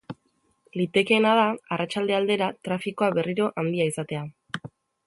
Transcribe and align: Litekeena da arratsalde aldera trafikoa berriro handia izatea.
Litekeena 0.79 1.33
da 1.41 1.45
arratsalde 1.77 2.17
aldera 2.21 2.49
trafikoa 2.69 3.13
berriro 3.21 3.53
handia 3.65 3.91
izatea. 3.93 4.27